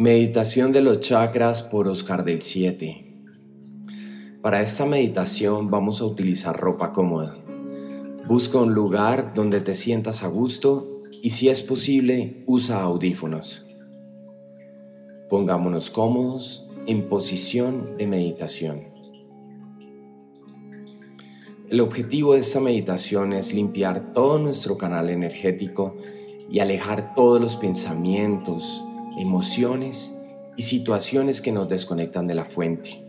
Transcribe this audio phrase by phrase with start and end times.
[0.00, 3.04] Meditación de los chakras por Oscar del 7.
[4.40, 7.36] Para esta meditación vamos a utilizar ropa cómoda.
[8.26, 13.66] Busca un lugar donde te sientas a gusto y si es posible usa audífonos.
[15.28, 18.84] Pongámonos cómodos en posición de meditación.
[21.68, 25.94] El objetivo de esta meditación es limpiar todo nuestro canal energético
[26.50, 28.82] y alejar todos los pensamientos,
[29.18, 30.16] emociones
[30.56, 33.06] y situaciones que nos desconectan de la fuente.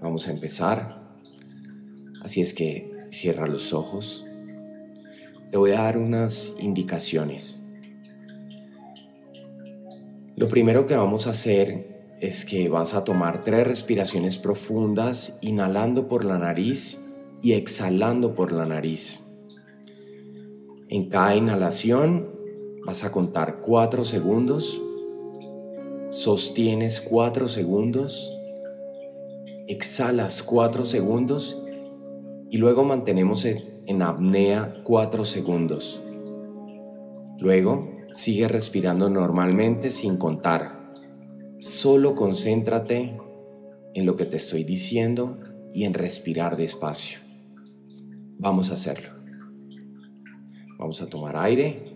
[0.00, 1.02] Vamos a empezar.
[2.22, 4.26] Así es que cierra los ojos.
[5.50, 7.62] Te voy a dar unas indicaciones.
[10.36, 16.08] Lo primero que vamos a hacer es que vas a tomar tres respiraciones profundas, inhalando
[16.08, 17.04] por la nariz
[17.42, 19.22] y exhalando por la nariz.
[20.88, 22.28] En cada inhalación
[22.86, 24.80] Vas a contar cuatro segundos.
[26.10, 28.30] Sostienes cuatro segundos.
[29.68, 31.62] Exhalas cuatro segundos.
[32.50, 36.02] Y luego mantenemos en apnea cuatro segundos.
[37.40, 40.92] Luego sigue respirando normalmente sin contar.
[41.58, 43.16] Solo concéntrate
[43.94, 45.38] en lo que te estoy diciendo
[45.72, 47.18] y en respirar despacio.
[48.38, 49.08] Vamos a hacerlo.
[50.78, 51.93] Vamos a tomar aire.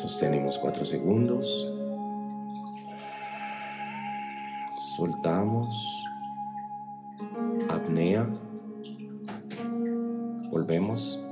[0.00, 1.46] Sostenemos cuatro segundos.
[4.96, 6.06] Soltamos.
[7.68, 8.26] Apnea.
[10.50, 11.22] Volvemos.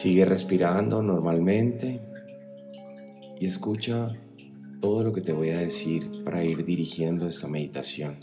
[0.00, 2.00] Sigue respirando normalmente
[3.38, 4.08] y escucha
[4.80, 8.16] todo lo que te voy a decir para ir dirigiendo esta meditación.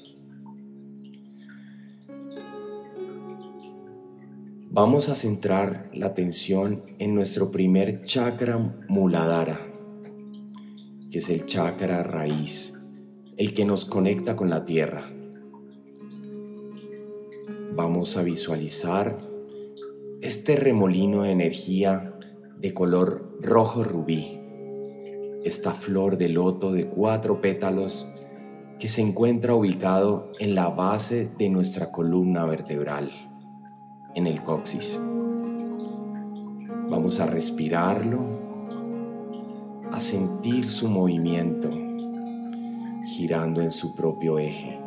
[4.71, 8.57] Vamos a centrar la atención en nuestro primer chakra
[8.89, 9.59] muladhara,
[11.11, 12.73] que es el chakra raíz,
[13.37, 15.03] el que nos conecta con la tierra.
[17.75, 19.26] Vamos a visualizar
[20.21, 22.15] este remolino de energía
[22.57, 24.39] de color rojo rubí,
[25.43, 28.11] esta flor de loto de cuatro pétalos
[28.79, 33.11] que se encuentra ubicado en la base de nuestra columna vertebral,
[34.15, 34.99] en el coxis.
[36.89, 38.19] Vamos a respirarlo,
[39.91, 41.69] a sentir su movimiento
[43.05, 44.79] girando en su propio eje.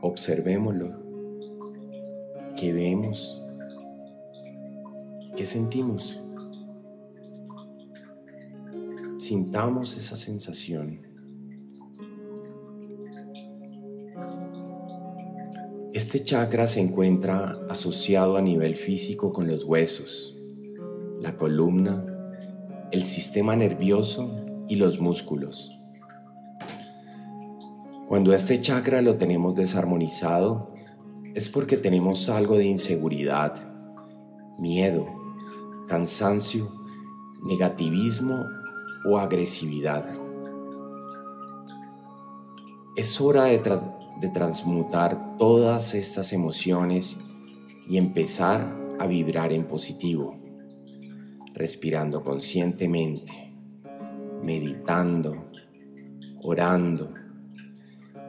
[0.00, 1.09] Observémoslo
[2.60, 3.42] ¿Qué vemos?
[5.34, 6.20] ¿Qué sentimos?
[9.18, 11.00] Sintamos esa sensación.
[15.94, 20.36] Este chakra se encuentra asociado a nivel físico con los huesos,
[21.18, 22.04] la columna,
[22.92, 25.80] el sistema nervioso y los músculos.
[28.06, 30.74] Cuando este chakra lo tenemos desarmonizado,
[31.34, 33.54] es porque tenemos algo de inseguridad,
[34.58, 35.06] miedo,
[35.86, 36.70] cansancio,
[37.42, 38.46] negativismo
[39.04, 40.10] o agresividad.
[42.96, 43.60] Es hora de,
[44.34, 47.16] transmutar todas estas emociones
[47.88, 50.36] y empezar a vibrar en positivo,
[51.54, 53.54] respirando conscientemente,
[54.42, 55.50] meditando,
[56.42, 57.19] orando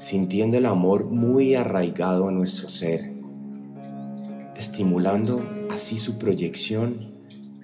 [0.01, 3.13] sintiendo el amor muy arraigado a nuestro ser,
[4.57, 5.39] estimulando
[5.69, 7.11] así su proyección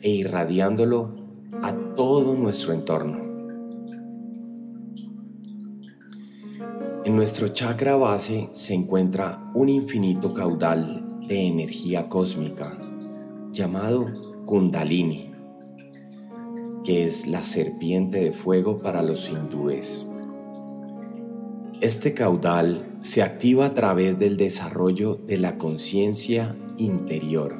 [0.03, 1.15] e irradiándolo
[1.63, 3.25] a todo nuestro entorno.
[7.05, 12.77] En nuestro chakra base se encuentra un infinito caudal de energía cósmica
[13.51, 15.31] llamado Kundalini,
[16.83, 20.07] que es la serpiente de fuego para los hindúes.
[21.79, 27.55] Este caudal se activa a través del desarrollo de la conciencia interior.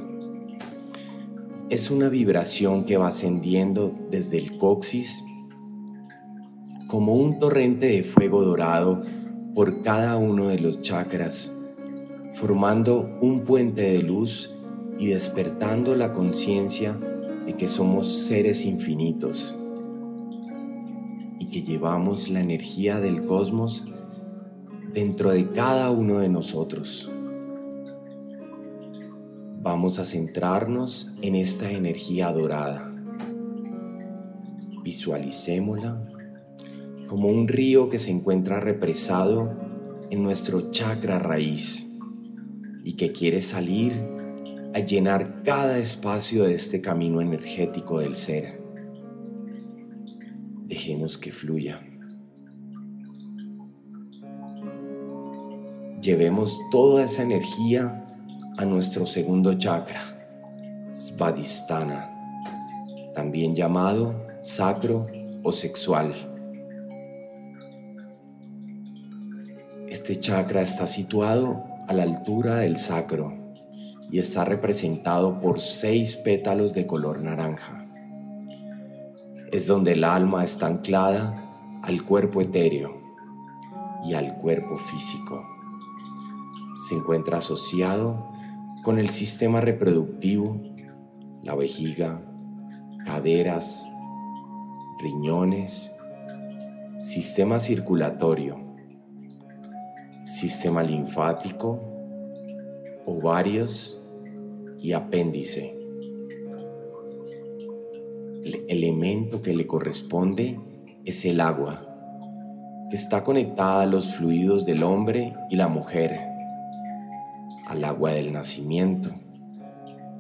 [1.70, 5.24] Es una vibración que va ascendiendo desde el coxis
[6.88, 9.04] como un torrente de fuego dorado
[9.54, 11.56] por cada uno de los chakras,
[12.34, 14.56] formando un puente de luz
[14.98, 16.94] y despertando la conciencia
[17.46, 19.56] de que somos seres infinitos
[21.40, 23.86] y que llevamos la energía del cosmos
[24.94, 27.12] dentro de cada uno de nosotros.
[29.62, 32.94] Vamos a centrarnos en esta energía dorada.
[34.84, 36.02] Visualicémosla
[37.08, 39.50] como un río que se encuentra represado
[40.10, 41.88] en nuestro chakra raíz
[42.84, 43.94] y que quiere salir
[44.74, 48.62] a llenar cada espacio de este camino energético del ser.
[50.68, 51.87] Dejemos que fluya.
[56.02, 58.06] Llevemos toda esa energía
[58.58, 60.00] a nuestro segundo chakra,
[60.96, 62.12] Svadhisthana,
[63.16, 64.14] también llamado
[64.44, 65.08] sacro
[65.42, 66.14] o sexual.
[69.90, 73.34] Este chakra está situado a la altura del sacro
[74.12, 77.88] y está representado por seis pétalos de color naranja.
[79.52, 81.44] Es donde el alma está anclada
[81.82, 83.02] al cuerpo etéreo
[84.06, 85.57] y al cuerpo físico.
[86.78, 88.32] Se encuentra asociado
[88.84, 90.62] con el sistema reproductivo,
[91.44, 92.22] la vejiga,
[93.04, 93.88] caderas,
[95.00, 95.92] riñones,
[97.00, 98.58] sistema circulatorio,
[100.24, 101.80] sistema linfático,
[103.06, 104.00] ovarios
[104.80, 105.74] y apéndice.
[108.44, 110.60] El elemento que le corresponde
[111.06, 111.88] es el agua,
[112.90, 116.37] que está conectada a los fluidos del hombre y la mujer,
[117.68, 119.12] al agua del nacimiento,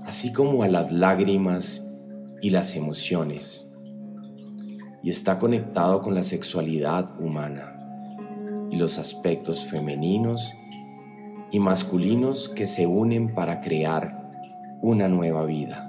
[0.03, 1.89] así como a las lágrimas
[2.41, 3.73] y las emociones,
[5.01, 7.73] y está conectado con la sexualidad humana
[8.69, 10.53] y los aspectos femeninos
[11.49, 14.29] y masculinos que se unen para crear
[14.81, 15.85] una nueva vida.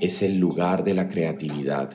[0.00, 1.90] Es el lugar de la creatividad.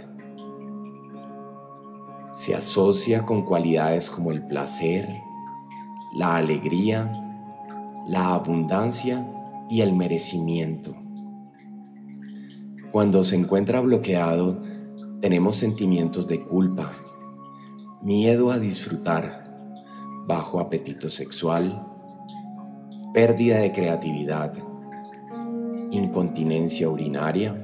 [2.31, 5.09] Se asocia con cualidades como el placer,
[6.15, 7.11] la alegría,
[8.07, 9.27] la abundancia
[9.69, 10.93] y el merecimiento.
[12.91, 14.61] Cuando se encuentra bloqueado,
[15.21, 16.91] tenemos sentimientos de culpa,
[18.03, 19.43] miedo a disfrutar,
[20.27, 21.87] bajo apetito sexual,
[23.13, 24.53] pérdida de creatividad,
[25.91, 27.55] incontinencia urinaria,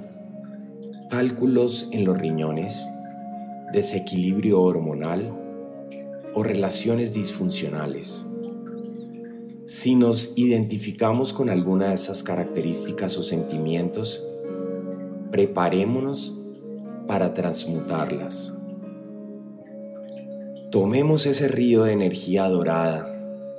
[1.09, 2.89] cálculos en los riñones,
[3.73, 5.31] desequilibrio hormonal
[6.33, 8.25] o relaciones disfuncionales.
[9.69, 14.27] Si nos identificamos con alguna de esas características o sentimientos,
[15.29, 16.35] preparémonos
[17.05, 18.51] para transmutarlas.
[20.71, 23.05] Tomemos ese río de energía dorada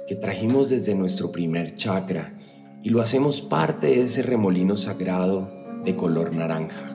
[0.09, 2.37] que trajimos desde nuestro primer chakra
[2.83, 5.49] y lo hacemos parte de ese remolino sagrado
[5.85, 6.89] de color naranja.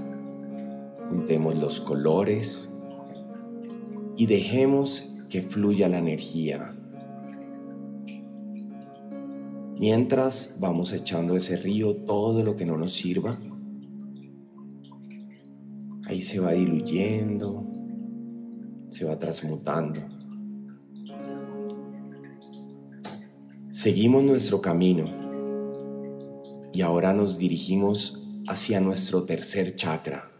[1.10, 2.68] Juntemos los colores
[4.18, 6.75] y dejemos que fluya la energía.
[9.78, 13.38] Mientras vamos echando ese río todo lo que no nos sirva,
[16.06, 17.66] ahí se va diluyendo,
[18.88, 20.00] se va transmutando.
[23.72, 25.06] Seguimos nuestro camino
[26.72, 30.32] y ahora nos dirigimos hacia nuestro tercer chakra,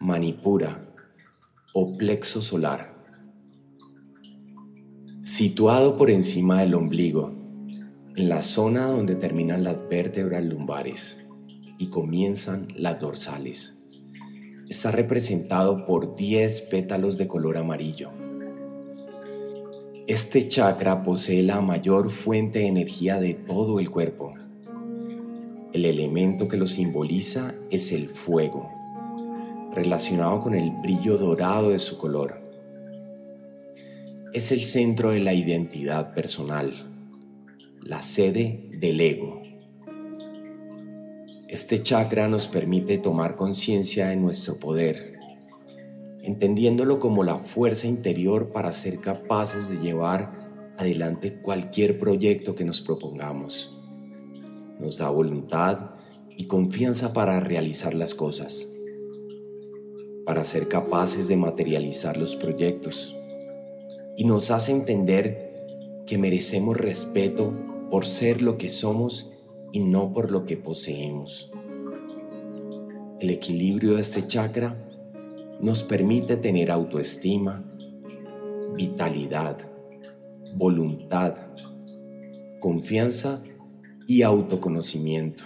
[0.00, 0.78] Manipura
[1.74, 2.94] o plexo solar.
[5.20, 7.37] Situado por encima del ombligo,
[8.18, 11.24] en la zona donde terminan las vértebras lumbares
[11.78, 13.78] y comienzan las dorsales
[14.68, 18.10] está representado por 10 pétalos de color amarillo.
[20.06, 24.34] Este chakra posee la mayor fuente de energía de todo el cuerpo.
[25.72, 28.70] El elemento que lo simboliza es el fuego,
[29.74, 32.40] relacionado con el brillo dorado de su color.
[34.32, 36.87] Es el centro de la identidad personal,
[37.82, 39.42] la sede del ego.
[41.48, 45.18] Este chakra nos permite tomar conciencia de nuestro poder,
[46.22, 50.30] entendiéndolo como la fuerza interior para ser capaces de llevar
[50.76, 53.80] adelante cualquier proyecto que nos propongamos.
[54.78, 55.92] Nos da voluntad
[56.36, 58.70] y confianza para realizar las cosas,
[60.26, 63.14] para ser capaces de materializar los proyectos
[64.18, 65.47] y nos hace entender
[66.08, 67.52] que merecemos respeto
[67.90, 69.34] por ser lo que somos
[69.72, 71.52] y no por lo que poseemos.
[73.20, 74.88] El equilibrio de este chakra
[75.60, 77.62] nos permite tener autoestima,
[78.74, 79.58] vitalidad,
[80.54, 81.34] voluntad,
[82.58, 83.42] confianza
[84.06, 85.44] y autoconocimiento.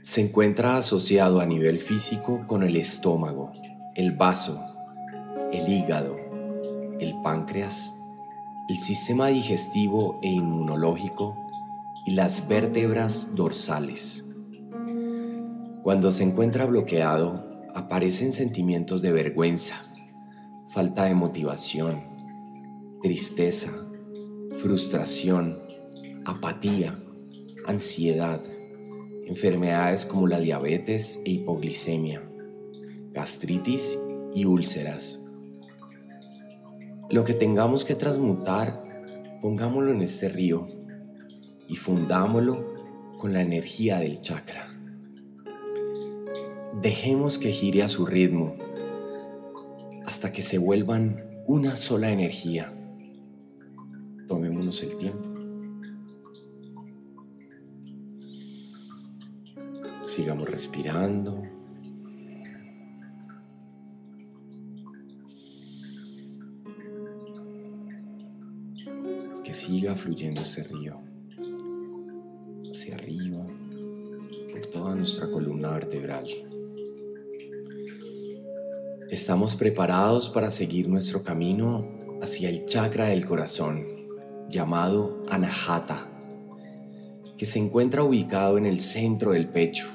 [0.00, 3.52] Se encuentra asociado a nivel físico con el estómago,
[3.94, 4.58] el vaso,
[5.52, 6.16] el hígado,
[6.98, 7.92] el páncreas,
[8.70, 11.36] el sistema digestivo e inmunológico
[12.06, 14.28] y las vértebras dorsales.
[15.82, 19.74] Cuando se encuentra bloqueado, aparecen sentimientos de vergüenza,
[20.68, 22.04] falta de motivación,
[23.02, 23.72] tristeza,
[24.58, 25.58] frustración,
[26.24, 26.96] apatía,
[27.66, 28.40] ansiedad,
[29.26, 32.22] enfermedades como la diabetes e hipoglicemia,
[33.10, 33.98] gastritis
[34.32, 35.19] y úlceras.
[37.10, 38.80] Lo que tengamos que transmutar,
[39.42, 40.68] pongámoslo en este río
[41.66, 42.72] y fundámoslo
[43.18, 44.72] con la energía del chakra.
[46.80, 48.54] Dejemos que gire a su ritmo
[50.06, 52.72] hasta que se vuelvan una sola energía.
[54.28, 55.28] Tomémonos el tiempo.
[60.04, 61.42] Sigamos respirando.
[69.50, 71.00] Que siga fluyendo ese río
[72.70, 73.44] hacia arriba
[74.52, 76.24] por toda nuestra columna vertebral.
[79.10, 81.84] Estamos preparados para seguir nuestro camino
[82.22, 83.88] hacia el chakra del corazón,
[84.48, 86.08] llamado Anahata,
[87.36, 89.88] que se encuentra ubicado en el centro del pecho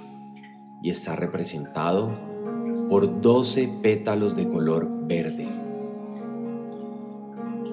[0.84, 2.12] y está representado
[2.90, 5.65] por 12 pétalos de color verde.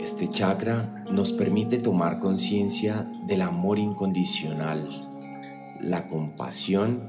[0.02, 4.88] Este chakra nos permite tomar conciencia del amor incondicional,
[5.80, 7.08] la compasión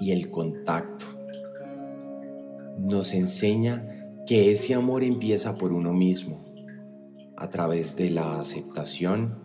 [0.00, 1.06] y el contacto
[2.80, 3.86] nos enseña
[4.26, 6.44] que ese amor empieza por uno mismo,
[7.36, 9.38] a través de la aceptación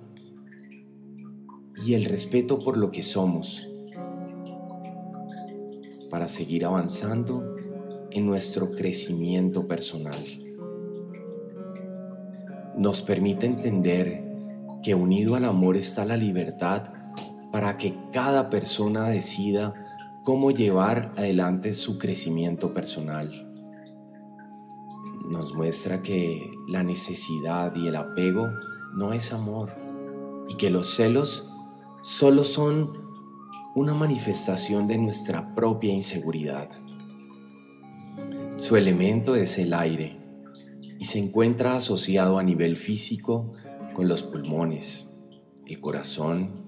[1.85, 3.67] y el respeto por lo que somos,
[6.09, 7.55] para seguir avanzando
[8.09, 10.44] en nuestro crecimiento personal.
[12.77, 14.21] Nos permite entender
[14.83, 16.91] que unido al amor está la libertad
[17.51, 19.73] para que cada persona decida
[20.23, 23.49] cómo llevar adelante su crecimiento personal.
[25.29, 28.47] Nos muestra que la necesidad y el apego
[28.93, 29.73] no es amor
[30.49, 31.49] y que los celos
[32.01, 32.91] solo son
[33.73, 36.69] una manifestación de nuestra propia inseguridad.
[38.57, 40.24] Su elemento es el aire
[41.05, 43.51] se encuentra asociado a nivel físico
[43.93, 45.09] con los pulmones,
[45.65, 46.65] el corazón,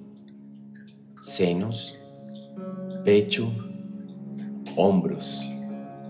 [1.19, 1.97] senos
[3.03, 3.49] pecho,
[4.75, 5.47] hombros,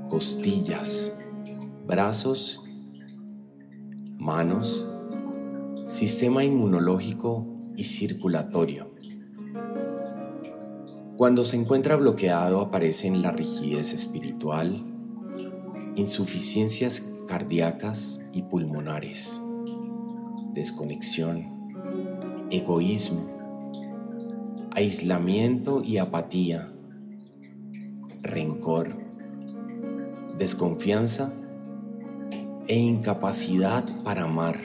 [0.10, 1.16] costillas,
[1.86, 2.64] brazos,
[4.18, 4.84] manos,
[5.86, 8.92] sistema inmunológico y circulatorio.
[11.18, 14.84] Cuando se encuentra bloqueado aparecen la rigidez espiritual,
[15.96, 19.42] insuficiencias cardíacas y pulmonares,
[20.54, 21.46] desconexión,
[22.50, 23.38] egoísmo,
[24.72, 26.72] aislamiento y apatía,
[28.22, 28.96] rencor,
[30.38, 31.34] desconfianza
[32.68, 34.58] e incapacidad para amar.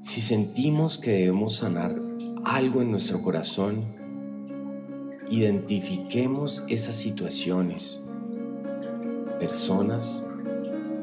[0.00, 1.94] Si sentimos que debemos sanar
[2.44, 3.96] algo en nuestro corazón,
[5.30, 8.05] identifiquemos esas situaciones,
[9.38, 10.24] personas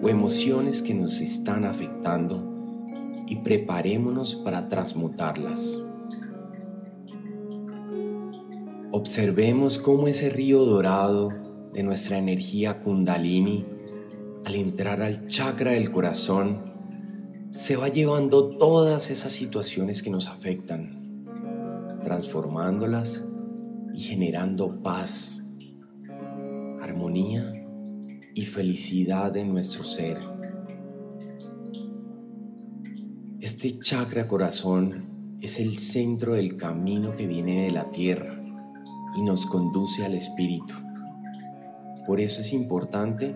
[0.02, 2.54] o emociones que nos están afectando
[3.28, 5.82] y preparémonos para transmutarlas.
[8.92, 11.30] Observemos cómo ese río dorado
[11.74, 13.66] de nuestra energía kundalini,
[14.46, 16.74] al entrar al chakra del corazón,
[17.50, 21.26] se va llevando todas esas situaciones que nos afectan,
[22.04, 23.28] transformándolas
[23.94, 25.44] y generando paz,
[26.82, 27.63] armonía
[28.34, 30.20] y felicidad en nuestro ser.
[33.40, 38.42] Este chakra corazón es el centro del camino que viene de la tierra
[39.16, 40.74] y nos conduce al Espíritu.
[42.08, 43.36] Por eso es importante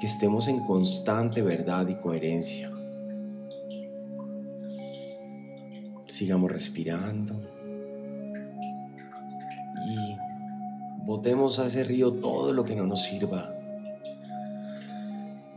[0.00, 2.70] que estemos en constante verdad y coherencia.
[6.08, 7.40] Sigamos respirando
[9.86, 10.16] y
[11.06, 13.54] botemos a ese río todo lo que no nos sirva,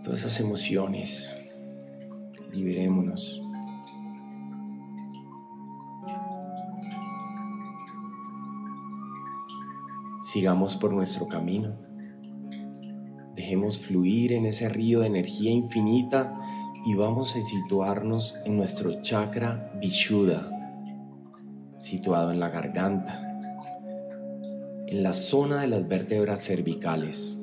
[0.03, 1.37] todas esas emociones,
[2.51, 3.39] liberémonos.
[10.21, 11.75] Sigamos por nuestro camino.
[13.35, 16.37] Dejemos fluir en ese río de energía infinita
[16.85, 20.49] y vamos a situarnos en nuestro chakra Vishuddha,
[21.79, 23.39] situado en la garganta,
[24.87, 27.42] en la zona de las vértebras cervicales.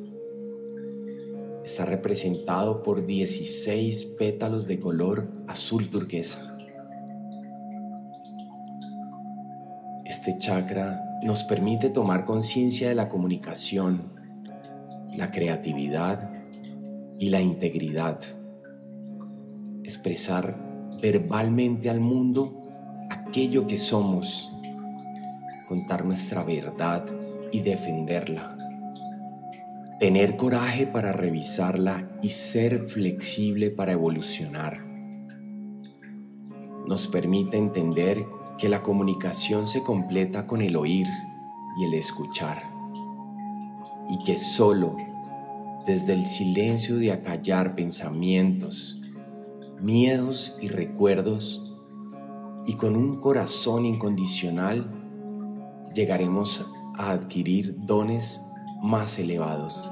[1.70, 6.58] Está representado por 16 pétalos de color azul turquesa.
[10.04, 14.12] Este chakra nos permite tomar conciencia de la comunicación,
[15.14, 16.32] la creatividad
[17.20, 18.18] y la integridad.
[19.84, 20.56] Expresar
[21.00, 22.52] verbalmente al mundo
[23.10, 24.50] aquello que somos,
[25.68, 27.04] contar nuestra verdad
[27.52, 28.60] y defenderla.
[30.00, 34.78] Tener coraje para revisarla y ser flexible para evolucionar.
[36.87, 38.25] Nos permite entender
[38.57, 41.07] que la comunicación se completa con el oír
[41.78, 42.62] y el escuchar
[44.09, 44.97] y que solo
[45.87, 49.02] desde el silencio de acallar pensamientos,
[49.83, 51.76] miedos y recuerdos
[52.66, 54.90] y con un corazón incondicional
[55.95, 58.40] llegaremos a adquirir dones
[58.82, 59.90] más elevados.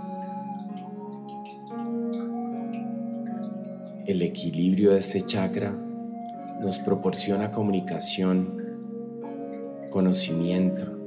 [4.06, 5.72] El equilibrio de este chakra
[6.60, 8.78] nos proporciona comunicación,
[9.90, 10.98] conocimiento,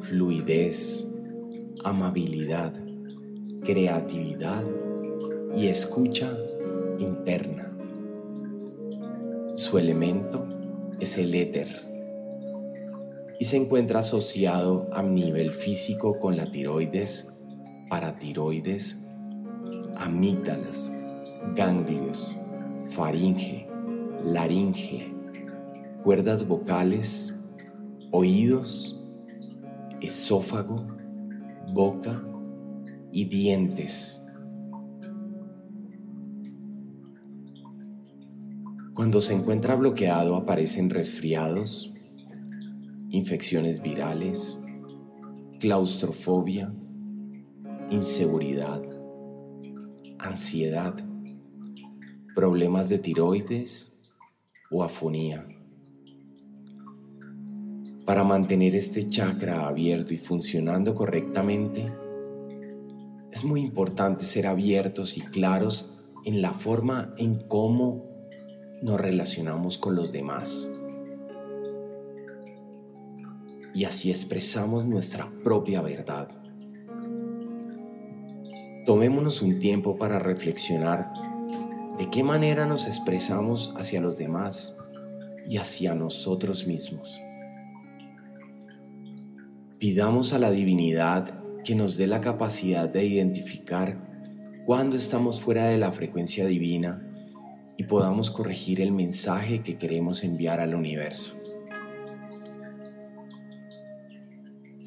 [0.00, 1.10] fluidez,
[1.82, 2.74] amabilidad,
[3.64, 4.62] creatividad
[5.54, 6.36] y escucha
[6.98, 7.72] interna.
[9.56, 10.46] Su elemento
[11.00, 11.89] es el éter
[13.40, 17.32] y se encuentra asociado a nivel físico con la tiroides,
[17.88, 19.02] paratiroides,
[19.96, 20.92] amígdalas,
[21.56, 22.36] ganglios,
[22.90, 23.66] faringe,
[24.22, 25.14] laringe,
[26.04, 27.40] cuerdas vocales,
[28.10, 29.02] oídos,
[30.02, 30.86] esófago,
[31.72, 32.22] boca
[33.10, 34.22] y dientes.
[38.92, 41.94] Cuando se encuentra bloqueado aparecen resfriados,
[43.10, 44.60] infecciones virales,
[45.58, 46.72] claustrofobia,
[47.90, 48.82] inseguridad,
[50.18, 50.94] ansiedad,
[52.34, 54.00] problemas de tiroides
[54.70, 55.46] o afonía.
[58.06, 61.92] Para mantener este chakra abierto y funcionando correctamente,
[63.32, 68.04] es muy importante ser abiertos y claros en la forma en cómo
[68.82, 70.70] nos relacionamos con los demás.
[73.74, 76.28] Y así expresamos nuestra propia verdad.
[78.86, 81.12] Tomémonos un tiempo para reflexionar
[81.98, 84.76] de qué manera nos expresamos hacia los demás
[85.46, 87.20] y hacia nosotros mismos.
[89.78, 93.98] Pidamos a la divinidad que nos dé la capacidad de identificar
[94.66, 97.06] cuando estamos fuera de la frecuencia divina
[97.76, 101.39] y podamos corregir el mensaje que queremos enviar al universo.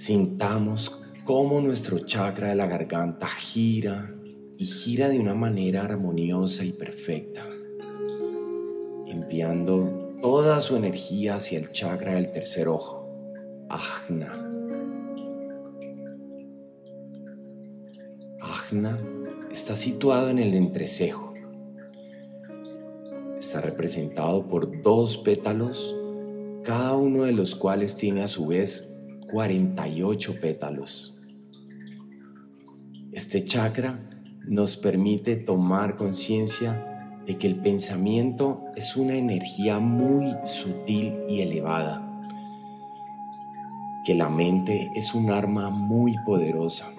[0.03, 4.13] Sintamos cómo nuestro chakra de la garganta gira
[4.57, 7.47] y gira de una manera armoniosa y perfecta,
[9.07, 13.15] enviando toda su energía hacia el chakra del tercer ojo,
[13.69, 14.49] Ajna
[19.53, 21.33] está situado en el entrecejo.
[23.39, 25.95] Está representado por dos pétalos,
[26.65, 28.92] cada uno de los cuales tiene a su vez
[29.33, 31.19] 48 pétalos.
[33.11, 33.99] Este chakra
[34.47, 42.09] nos permite tomar conciencia de que el pensamiento es una energía muy sutil y elevada,
[44.05, 46.89] que la mente es un arma muy poderosa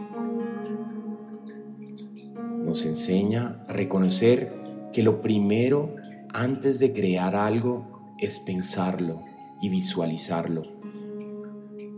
[2.74, 4.52] nos enseña a reconocer
[4.92, 5.94] que lo primero
[6.32, 9.22] antes de crear algo es pensarlo
[9.60, 10.73] y visualizarlo.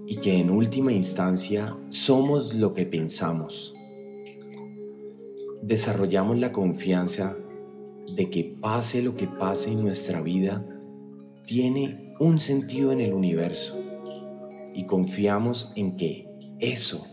[0.06, 3.74] Y que en última instancia somos lo que pensamos.
[5.62, 7.36] Desarrollamos la confianza
[8.14, 10.64] de que pase lo que pase en nuestra vida,
[11.44, 13.82] tiene un sentido en el universo.
[14.74, 16.28] Y confiamos en que
[16.60, 17.06] eso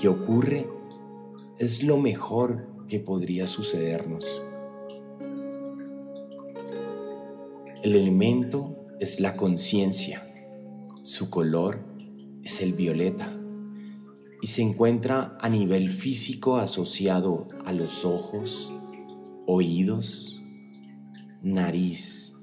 [0.00, 0.66] que ocurre
[1.58, 4.42] es lo mejor que podría sucedernos.
[7.82, 10.28] El elemento es la conciencia.
[11.02, 11.78] Su color
[12.46, 13.36] es el violeta
[14.40, 18.72] y se encuentra a nivel físico asociado a los ojos,
[19.46, 20.40] oídos,
[21.42, 22.34] nariz,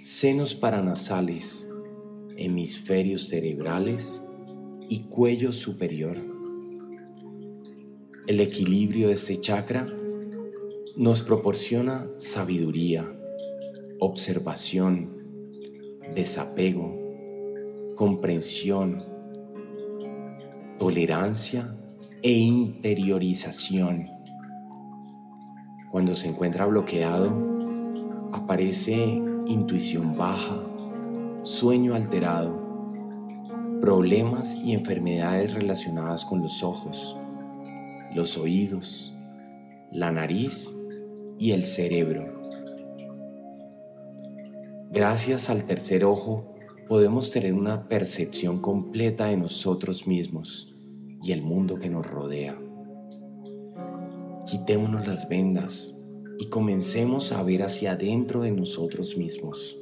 [0.00, 1.68] senos paranasales,
[2.36, 4.22] hemisferios cerebrales
[4.88, 6.16] y cuello superior.
[8.28, 9.92] El equilibrio de este chakra
[10.96, 13.12] nos proporciona sabiduría,
[13.98, 15.16] observación,
[16.14, 16.96] desapego,
[17.96, 19.15] comprensión,
[20.78, 21.74] tolerancia
[22.22, 24.10] e interiorización.
[25.90, 27.32] Cuando se encuentra bloqueado,
[28.32, 30.60] aparece intuición baja,
[31.44, 32.66] sueño alterado,
[33.80, 37.16] problemas y enfermedades relacionadas con los ojos,
[38.14, 39.16] los oídos,
[39.90, 40.74] la nariz
[41.38, 42.24] y el cerebro.
[44.90, 46.55] Gracias al tercer ojo
[46.88, 50.72] podemos tener una percepción completa de nosotros mismos
[51.22, 52.56] y el mundo que nos rodea.
[54.46, 55.96] Quitémonos las vendas
[56.38, 59.76] y comencemos a ver hacia adentro de nosotros mismos.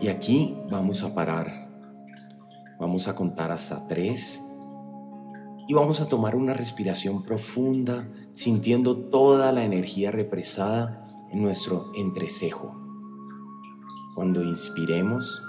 [0.00, 1.68] Y aquí vamos a parar.
[2.80, 4.42] Vamos a contar hasta tres
[5.66, 12.87] y vamos a tomar una respiración profunda sintiendo toda la energía represada en nuestro entrecejo.
[14.18, 15.44] Cuando inspiremos,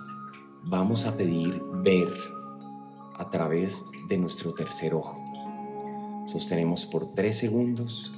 [0.63, 2.07] vamos a pedir ver
[3.15, 5.19] a través de nuestro tercer ojo.
[6.27, 8.11] Sostenemos por tres segundos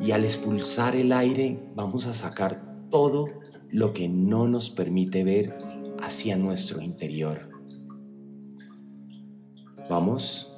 [0.00, 3.26] y al expulsar el aire vamos a sacar todo
[3.70, 5.56] lo que no nos permite ver
[6.02, 7.48] hacia nuestro interior.
[9.88, 10.52] Vamos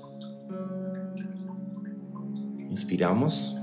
[2.70, 3.59] Inspiramos.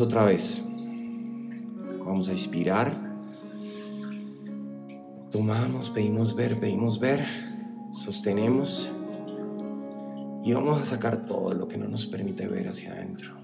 [0.00, 0.62] Otra vez.
[2.04, 2.96] Vamos a inspirar.
[5.30, 7.26] Tomamos, pedimos ver, pedimos ver.
[7.92, 8.90] Sostenemos.
[10.44, 13.42] Y vamos a sacar todo lo que no nos permite ver hacia adentro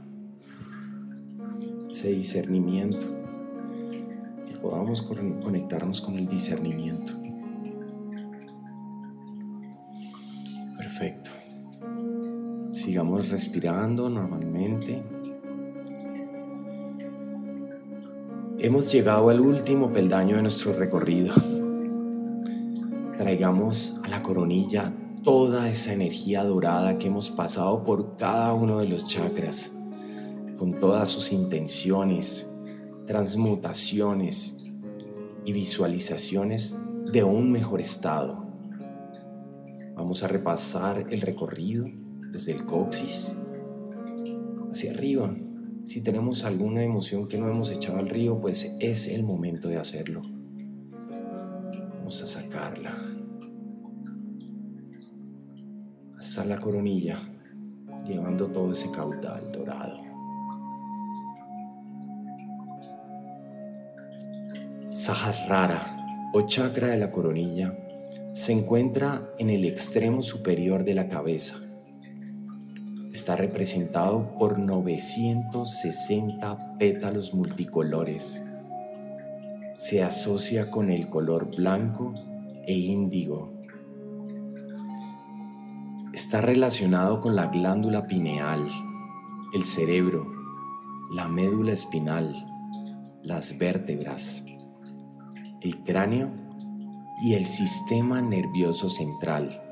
[1.98, 3.06] ese discernimiento,
[4.46, 7.14] que podamos conectarnos con el discernimiento.
[10.76, 11.30] Perfecto.
[12.70, 15.17] Sigamos respirando normalmente.
[18.60, 21.32] Hemos llegado al último peldaño de nuestro recorrido.
[23.16, 24.92] Traigamos a la coronilla
[25.22, 29.70] toda esa energía dorada que hemos pasado por cada uno de los chakras
[30.56, 32.52] con todas sus intenciones,
[33.06, 34.58] transmutaciones
[35.44, 36.80] y visualizaciones
[37.12, 38.44] de un mejor estado.
[39.94, 41.86] Vamos a repasar el recorrido
[42.32, 43.36] desde el coxis
[44.72, 45.32] hacia arriba.
[45.88, 49.78] Si tenemos alguna emoción que no hemos echado al río, pues es el momento de
[49.78, 50.20] hacerlo.
[51.96, 52.94] Vamos a sacarla
[56.18, 57.16] hasta la coronilla,
[58.06, 59.96] llevando todo ese caudal dorado.
[64.90, 67.74] Sahasrara o chakra de la coronilla
[68.34, 71.56] se encuentra en el extremo superior de la cabeza.
[73.18, 78.44] Está representado por 960 pétalos multicolores.
[79.74, 82.14] Se asocia con el color blanco
[82.64, 83.52] e índigo.
[86.12, 88.68] Está relacionado con la glándula pineal,
[89.52, 90.28] el cerebro,
[91.10, 92.46] la médula espinal,
[93.24, 94.44] las vértebras
[95.60, 96.30] el cráneo
[97.20, 99.67] y el sistema nervioso central.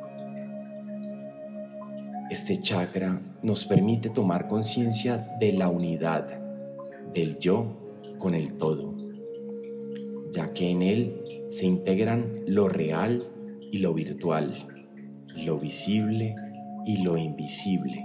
[2.29, 6.41] Este chakra nos permite tomar conciencia de la unidad
[7.15, 7.79] del yo
[8.19, 8.97] con el todo,
[10.33, 13.29] ya que en él se integran lo real
[13.71, 14.55] y lo virtual,
[15.37, 16.35] lo visible
[16.85, 18.05] y lo invisible.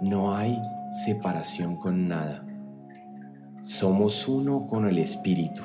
[0.00, 0.56] No hay
[1.04, 2.46] separación con nada.
[3.62, 5.64] Somos uno con el espíritu.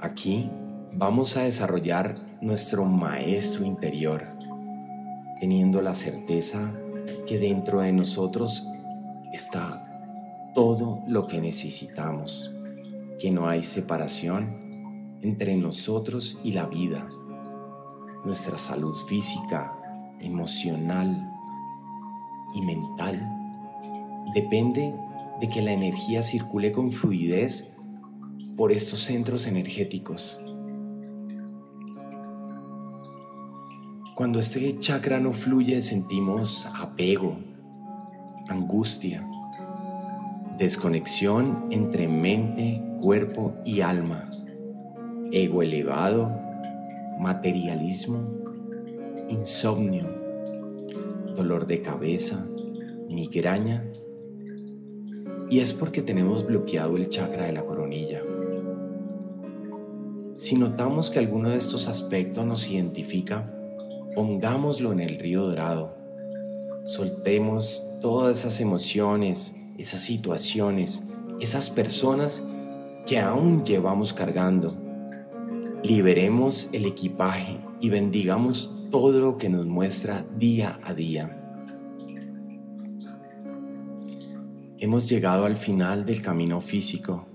[0.00, 0.50] Aquí
[0.94, 4.28] vamos a desarrollar nuestro maestro interior,
[5.40, 6.70] teniendo la certeza
[7.26, 8.68] que dentro de nosotros
[9.32, 12.52] está todo lo que necesitamos,
[13.18, 17.08] que no hay separación entre nosotros y la vida,
[18.26, 19.72] nuestra salud física,
[20.20, 21.32] emocional
[22.54, 23.26] y mental.
[24.34, 24.94] Depende
[25.40, 27.72] de que la energía circule con fluidez
[28.54, 30.44] por estos centros energéticos.
[34.14, 37.36] Cuando este chakra no fluye sentimos apego,
[38.48, 39.28] angustia,
[40.56, 44.30] desconexión entre mente, cuerpo y alma,
[45.32, 46.30] ego elevado,
[47.18, 48.20] materialismo,
[49.30, 50.08] insomnio,
[51.34, 52.46] dolor de cabeza,
[53.08, 53.84] migraña,
[55.50, 58.22] y es porque tenemos bloqueado el chakra de la coronilla.
[60.34, 63.44] Si notamos que alguno de estos aspectos nos identifica,
[64.14, 65.96] pongámoslo en el río dorado.
[66.86, 71.08] Soltemos todas esas emociones, esas situaciones,
[71.40, 72.46] esas personas
[73.06, 74.76] que aún llevamos cargando.
[75.82, 81.40] Liberemos el equipaje y bendigamos todo lo que nos muestra día a día.
[84.78, 87.26] Hemos llegado al final del camino físico,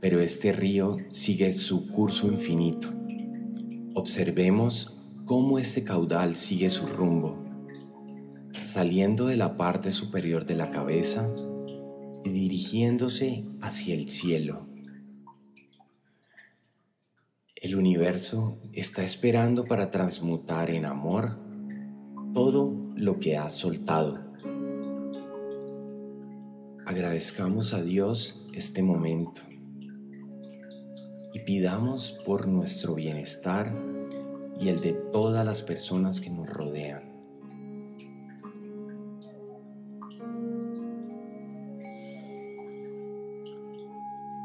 [0.00, 2.88] pero este río sigue su curso infinito.
[3.94, 5.01] Observemos
[5.32, 7.38] cómo este caudal sigue su rumbo,
[8.64, 11.26] saliendo de la parte superior de la cabeza
[12.22, 14.66] y dirigiéndose hacia el cielo.
[17.56, 21.38] El universo está esperando para transmutar en amor
[22.34, 24.20] todo lo que ha soltado.
[26.84, 29.40] Agradezcamos a Dios este momento
[31.32, 33.74] y pidamos por nuestro bienestar
[34.62, 37.02] y el de todas las personas que nos rodean.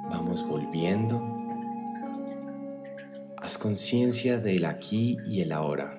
[0.09, 1.21] Vamos volviendo.
[3.37, 5.95] Haz conciencia del aquí y el ahora.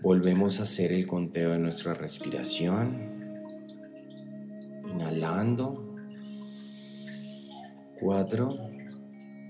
[0.00, 3.18] Volvemos a hacer el conteo de nuestra respiración.
[4.88, 5.96] Inhalando.
[7.98, 8.56] Cuatro.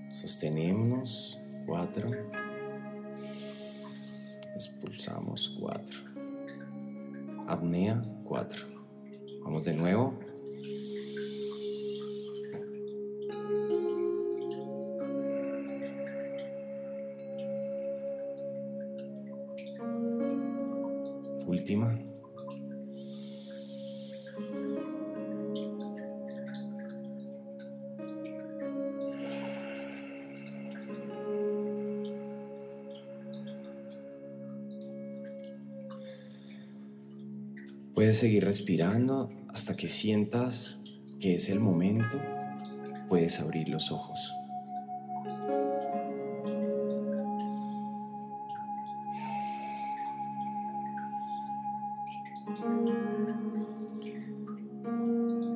[0.09, 1.42] Sostenemos.
[1.65, 2.09] Cuatro.
[4.55, 5.55] Expulsamos.
[5.59, 5.99] Cuatro.
[7.47, 8.01] Apnea.
[8.23, 8.65] Cuatro.
[9.43, 10.19] Vamos de nuevo.
[21.45, 21.99] Última.
[38.03, 40.83] Puedes seguir respirando hasta que sientas
[41.21, 42.19] que es el momento.
[43.07, 44.35] Puedes abrir los ojos.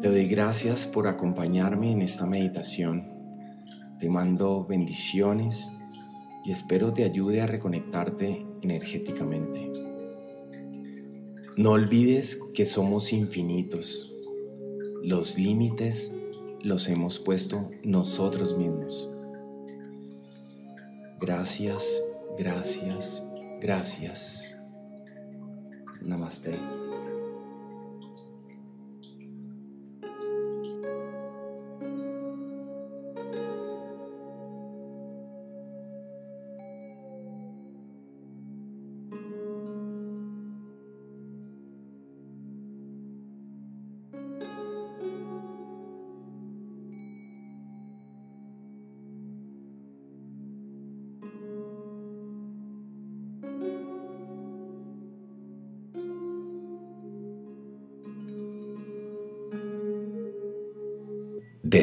[0.01, 3.09] Te doy gracias por acompañarme en esta meditación.
[3.99, 5.69] Te mando bendiciones
[6.45, 9.86] y espero te ayude a reconectarte energéticamente.
[11.57, 14.13] No olvides que somos infinitos.
[15.01, 16.11] Los límites
[16.61, 19.09] los hemos puesto nosotros mismos.
[21.19, 22.03] Gracias,
[22.37, 23.23] gracias,
[23.59, 24.55] gracias.
[25.99, 26.76] Namaste.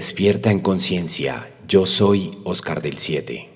[0.04, 1.50] Despierta en conciencia.
[1.66, 3.53] Yo soy Oscar del 7.